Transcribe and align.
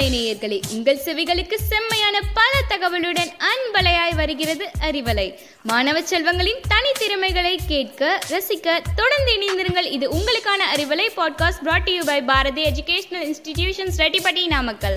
அறிவலை 0.00 0.12
நேயர்களே 0.12 0.60
உங்கள் 0.72 1.00
செவிகளுக்கு 1.04 1.54
செம்மையான 1.54 2.20
பல 2.34 2.50
தகவலுடன் 2.68 3.32
அன்பலையாய் 3.38 4.14
வருகிறது 4.14 4.70
அறிவலை. 4.80 5.38
மாணவ 5.62 6.00
செல்வங்களின் 6.00 6.60
தனித்திறமைகளை 6.68 7.58
கேட்க 7.66 8.18
ரசிக்க 8.28 8.82
தொடர்ந்து 8.96 9.32
இணைந்திருங்கள். 9.34 9.84
இது 9.84 10.10
உங்களுக்கான 10.10 10.62
Arivalai 10.74 11.06
podcast 11.16 11.62
brought 11.62 11.90
you 11.90 12.04
by 12.04 12.22
Bharathi 12.22 12.62
educational 12.62 13.34
institutions 13.34 13.98
Rettipatti 13.98 14.46
Namakkal. 14.46 14.94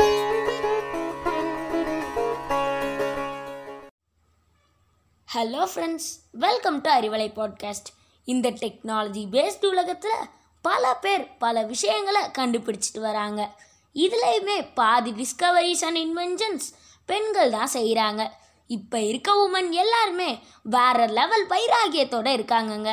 Hello 5.33 5.67
friends 5.75 6.09
welcome 6.31 6.81
to 6.81 6.91
Arivalai 6.91 7.31
podcast 7.35 7.91
இந்த 8.25 8.51
டெக்னாலஜி 8.51 9.25
பேஸ்டு 9.31 9.65
உலகத்தில் 9.65 10.23
பல 10.61 10.93
பேர் 10.93 11.27
பல 11.38 11.61
விஷயங்களை 11.61 12.21
கண்டுபிடிச்சிட்டு 12.21 12.99
வராங்க. 12.99 13.62
இதுலேயுமே 13.95 14.57
பாதி 14.73 15.11
டிஸ்கவரிஸ் 15.11 15.83
அண்ட் 15.88 15.97
இன்வென்ஷன்ஸ் 15.97 16.67
பெண்கள் 17.09 17.49
தான் 17.49 17.73
செய்கிறாங்க 17.73 18.21
இப்போ 18.70 18.97
இருக்க 19.01 19.29
உமன் 19.43 19.70
எல்லாருமே 19.84 20.29
வேற 20.75 21.07
லெவல் 21.17 21.45
வைராகியத்தோடு 21.47 22.31
இருக்காங்கங்க. 22.37 22.91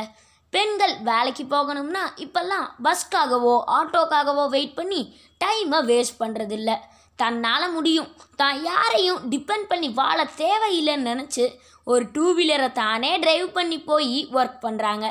பெண்கள் 0.52 0.94
வேலைக்கு 1.02 1.44
போகணும்னா 1.44 2.04
இப்போல்லாம் 2.16 2.66
பஸ்க்காகவோ 2.84 3.54
ஆட்டோக்காகவோ 3.78 4.44
வெயிட் 4.48 4.74
பண்ணி 4.74 5.00
டைமை 5.44 5.80
வேஸ்ட் 5.90 6.20
பண்ணுறதில்ல 6.22 6.70
தன்னால் 7.18 7.66
முடியும். 7.70 8.08
தான் 8.36 8.58
யாரையும் 8.62 9.20
டிபெண்ட் 9.30 9.66
பண்ணி 9.68 9.88
வாழ 10.00 10.18
தேவையில்லைன்னு 10.42 11.10
நினச்சி 11.10 11.44
ஒரு 11.86 12.04
டூ 12.12 12.26
வீலரை 12.34 12.68
தானே 12.72 13.10
டிரைவ் 13.18 13.48
பண்ணி 13.52 13.78
போய் 13.80 14.28
ஒர்க் 14.32 14.58
பண்ணுறாங்க 14.62 15.06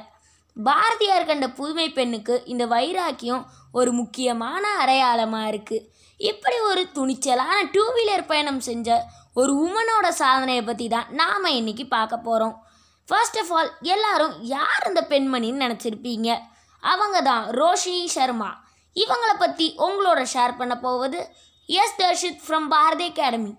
பாரதியார் 0.56 1.26
கண்ட 1.26 1.50
புதுமை 1.50 1.90
பெண்ணுக்கு 1.90 2.42
இந்த 2.46 2.66
வைராக்கியம் 2.66 3.44
ஒரு 3.72 3.92
முக்கியமான 3.92 4.74
அடையாளமாக 4.78 5.50
இருக்குது 5.52 5.86
இப்படி 6.18 6.60
ஒரு 6.60 6.82
துணிச்சலான 6.96 7.58
டூ 7.72 7.84
வீலர் 7.94 8.26
பயணம் 8.26 8.60
செஞ்ச 8.60 9.06
ஒரு 9.34 9.52
உமனோட 9.66 10.08
சாதனையை 10.08 10.64
பற்றி 10.64 10.88
தான் 10.88 11.08
நாம் 11.10 11.46
இன்னைக்கு 11.46 11.88
பார்க்க 11.88 12.18
போகிறோம் 12.18 12.56
ஃபர்ஸ்ட் 13.08 13.38
ஆஃப் 13.38 13.52
ஆல் 13.52 13.70
எல்லாரும் 13.82 14.34
யார் 14.42 14.88
இந்த 14.88 15.02
பெண்மணின்னு 15.10 15.64
நினச்சிருப்பீங்க? 15.66 16.30
அவங்க 16.84 17.22
தான் 17.22 17.46
ரோஷினி 17.50 18.06
சர்மா. 18.06 18.50
இவங்கள 18.96 19.32
பற்றி 19.38 19.76
உங்களோட 19.78 20.26
ஷேர் 20.34 20.58
பண்ண 20.58 20.78
போவது 20.78 21.20
S 21.66 21.96
Dharshith 21.98 22.44
from 22.48 22.68
Bharathi 22.68 23.08
academy 23.10 23.54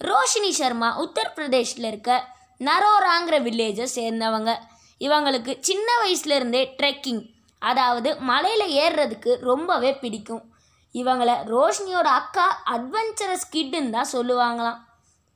Roshini 0.00 0.50
Sharma 0.50 0.88
உத்தரப்பிரதேஷில் 1.00 1.86
இருக்க 1.86 2.28
நரோராங்கிற 2.60 3.36
வில்லேஜை 3.46 3.86
சேர்ந்தவங்க. 3.94 4.52
இவங்களுக்கு 5.00 5.52
சின்ன 5.60 5.88
வயசுலேருந்தே 6.02 6.62
ட்ரெக்கிங் 6.78 7.22
அதாவது 7.62 8.10
மலையில் 8.30 8.66
ஏறுறதுக்கு 8.82 9.32
ரொம்பவே 9.50 9.92
பிடிக்கும். 10.02 10.42
இவங்களை 10.94 11.34
ரோஷினியோட 11.52 12.08
அக்கா 12.20 12.46
அட்வென்ச்சரஸ் 12.74 13.46
கிட்டுன்னு 13.54 13.94
தான் 13.96 14.12
சொல்லுவாங்களாம். 14.12 14.80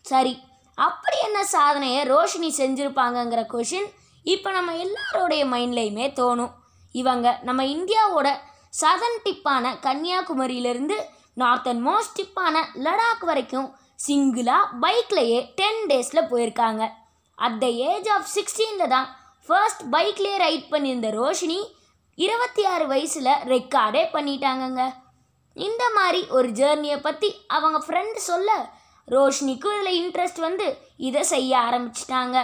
சரி 0.04 0.34
அப்படி 0.78 1.16
என்ன 1.28 1.38
சாதனையை 1.44 2.02
ரோஷினி 2.12 2.50
செஞ்சுருப்பாங்கங்கிற 2.60 3.40
கொஷின் 3.54 3.88
இப்போ 4.24 4.50
நம்ம 4.50 4.72
எல்லாரோடைய 4.84 5.42
மைண்ட்லேயுமே 5.54 6.06
தோணும். 6.20 6.52
இவங்க 6.94 7.26
நம்ம 7.42 7.64
இந்தியாவோட 7.76 8.28
சதன் 8.80 9.20
டிப்பான 9.24 9.64
கன்னியாகுமரியிலிருந்து 9.86 10.96
நார்த்தன் 11.42 11.82
மோஸ்ட் 11.88 12.16
டிப்பான 12.18 12.54
லடாக் 12.84 13.24
வரைக்கும் 13.30 13.68
சிங்கிளாக 14.06 14.70
பைக்லேயே 14.82 15.38
டென் 15.60 15.82
டேஸில் 15.90 16.28
போயிருக்காங்க. 16.32 16.82
அட் 17.38 17.58
த 17.62 17.66
ஏஜ் 17.90 18.08
ஆஃப் 18.16 18.28
சிக்ஸ்டீனில் 18.36 18.92
தான் 18.94 19.08
ஃபர்ஸ்ட் 19.48 19.82
பைக்லேயே 19.92 20.38
ரைட் 20.44 20.66
பண்ணியிருந்த 20.72 21.10
ரோஷினி 21.20 21.60
இருபத்தி 22.18 22.62
ஆறு 22.72 22.84
வயசில் 22.92 23.30
ரெக்கார்டே 23.52 24.02
பண்ணிட்டாங்கங்க. 24.14 24.82
இந்த 25.56 25.84
மாதிரி 25.96 26.20
ஒரு 26.36 26.48
ஜேர்னியை 26.58 26.98
பற்றி 27.06 27.28
அவங்க 27.56 27.78
ஃப்ரெண்டு 27.86 28.20
சொல்ல 28.30 28.50
ரோஷினிக்கும் 29.08 29.76
இதில் 29.76 29.98
இன்ட்ரெஸ்ட் 30.00 30.40
வந்து 30.46 30.66
இதை 31.08 31.22
செய்ய 31.32 31.52
ஆரம்பிச்சிட்டாங்க. 31.66 32.36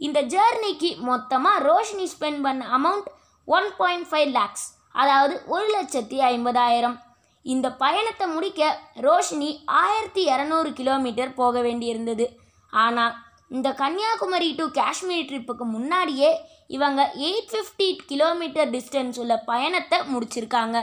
இந்த 0.00 0.18
ஜேர்னிக்கு 0.34 0.90
மொத்தமாக 1.10 1.64
ரோஷினி 1.68 2.06
ஸ்பெண்ட் 2.14 2.40
பண்ண 2.46 2.64
amount 2.78 3.08
one 3.48 3.68
point 3.80 4.08
five 4.10 4.30
lakhs 4.38 4.66
அதாவது 5.02 5.34
ஒரு 5.54 5.66
லட்சத்தி 5.76 6.18
ஐம்பதாயிரம். 6.32 6.96
இந்த 7.44 7.66
பயணத்தை 7.82 8.26
முடிக்க 8.34 8.62
ரோஷினி 9.06 9.50
ஆயிரத்தி 9.82 10.22
இரநூறு 10.32 10.70
கிலோமீட்டர் 10.78 11.32
போக 11.40 11.60
வேண்டியிருந்தது. 11.66 12.26
ஆனால் 12.72 13.14
இந்த 13.50 13.68
கன்னியாகுமரி 13.80 14.48
டு 14.58 14.64
காஷ்மீர் 14.78 15.28
ட்ரிப்புக்கு 15.30 15.64
முன்னாடியே 15.76 16.30
இவங்க 16.76 17.00
எயிட் 17.28 17.50
ஃபிஃப்டி 17.52 17.88
கிலோமீட்டர் 18.10 18.70
டிஸ்டன்ஸ் 18.70 19.18
உள்ள 19.22 19.34
பயணத்தை 19.50 19.98
முடிச்சிருக்காங்க. 20.12 20.78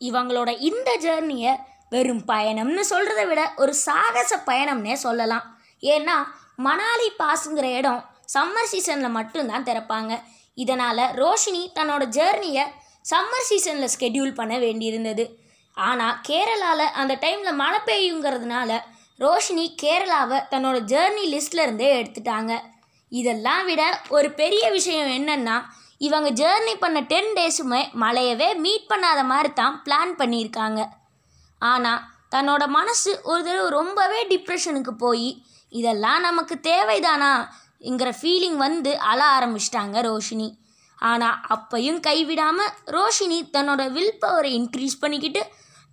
இவங்களோட 0.00 0.50
இந்த 0.68 0.90
ஜேர்னியை 1.04 1.52
வெறும் 1.90 2.24
பயணம்னு 2.30 2.82
சொல்கிறத 2.92 3.22
விட 3.26 3.42
ஒரு 3.56 3.72
சாகச 3.86 4.32
பயணம்னே 4.50 4.96
சொல்லலாம். 5.06 5.46
ஏன்னா 5.82 6.16
மணாலி 6.66 7.08
பாஸுங்கிற 7.20 7.66
இடம் 7.78 8.02
சம்மர் 8.34 8.70
சீசனில் 8.72 9.16
மட்டும்தான் 9.18 9.66
திறப்பாங்க. 9.68 10.12
இதனால் 10.58 11.04
ரோஷினி 11.22 11.62
தன்னோட 11.78 12.04
ஜேர்னியை 12.18 12.64
சம்மர் 13.10 13.48
சீசனில் 13.48 13.92
ஸ்கெடியூல் 13.94 14.38
பண்ண 14.40 14.54
வேண்டியிருந்தது. 14.58 15.24
ஆனால் 15.76 16.18
கேரளாவில் 16.28 16.94
அந்த 17.00 17.12
டைமில் 17.24 17.60
மழை 17.62 17.80
பெய்யுங்கிறதுனால 17.86 18.70
ரோஷினி 19.20 19.66
கேரளாவை 19.82 20.38
தன்னோட 20.50 20.76
ஜேர்னி 20.92 21.24
லிஸ்ட்லேருந்தே 21.34 21.88
எடுத்துட்டாங்க. 22.00 22.52
இதெல்லாம் 23.12 23.64
விட 23.68 23.82
ஒரு 24.16 24.28
பெரிய 24.40 24.64
விஷயம் 24.76 25.10
என்னன்னா 25.18 25.56
இவங்க 26.06 26.28
ஜேர்னி 26.40 26.74
பண்ண 26.82 26.98
டென் 27.12 27.32
டேஸுமே 27.38 27.80
மழையவே 28.02 28.48
மீட் 28.64 28.88
பண்ணாத 28.90 29.20
மாதிரி 29.32 29.50
தான் 29.52 29.76
பிளான் 29.84 30.12
பண்ணியிருக்காங்க. 30.20 30.80
ஆனால் 31.62 32.02
தன்னோட 32.34 32.62
மனசு 32.78 33.10
ஒரு 33.30 33.42
தடவை 33.44 33.68
ரொம்பவே 33.78 34.20
டிப்ரெஷனுக்கு 34.32 34.92
போய் 35.04 35.28
இதெல்லாம் 35.72 36.20
நமக்கு 36.20 36.54
தேவைதானாங்கிற 36.68 38.10
ஃபீலிங் 38.20 38.58
வந்து 38.66 38.90
அழ 39.10 39.20
ஆரம்பிச்சிட்டாங்க 39.36 40.00
ரோஷினி. 40.08 40.48
ஆனால் 40.98 41.40
அப்பையும் 41.54 42.00
கைவிடாமல் 42.06 42.72
ரோஷினி 42.94 43.38
தன்னோட 43.56 43.82
வில் 43.96 44.18
பவரை 44.22 44.50
இன்க்ரீஸ் 44.60 45.00
பண்ணிக்கிட்டு 45.00 45.42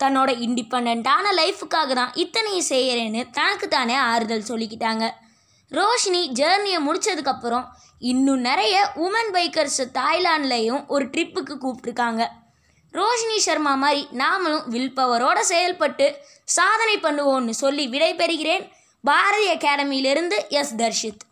தன்னோட 0.04 0.30
இண்டிபெண்ட்டான 0.46 1.26
லைஃபுக்காக 1.38 1.94
தான் 1.94 2.14
இத்தனையும் 2.14 2.70
செய்கிறேன்னு 2.70 3.22
தனக்கு 3.32 3.68
தானே 3.68 3.94
ஆறுதல் 3.94 4.50
சொல்லிக்கிட்டாங்க. 4.50 5.06
ரோஷினி 5.72 6.22
ஜேர்னியை 6.40 6.80
முடித்ததுக்கப்புறம் 6.88 7.66
இன்னும் 8.00 8.40
நிறைய 8.40 8.92
உமன் 8.96 9.32
பைக்கர்ஸ் 9.34 9.82
தாய்லாண்ட்லேயும் 9.94 10.88
ஒரு 10.88 11.06
ட்ரிப்புக்கு 11.06 11.56
கூப்பிட்ருக்காங்க 11.64 12.24
ரோஷினி 12.94 13.38
சர்மா 13.38 13.76
மாதிரி 13.76 14.08
நாமளும் 14.12 14.68
வில் 14.68 14.94
பவரோட 14.96 15.40
செயல்பட்டு 15.40 16.18
சாதனை 16.44 16.98
பண்ணுவோம்னு 16.98 17.50
சொல்லி 17.50 17.88
விடைபெறுகிறேன். 17.88 18.72
பாரதி 19.02 19.48
அகாடமியிலிருந்து 19.54 20.48
எஸ் 20.50 20.76
தர்ஷித். 20.76 21.24